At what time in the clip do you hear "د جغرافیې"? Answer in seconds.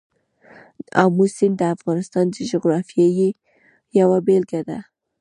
2.31-3.07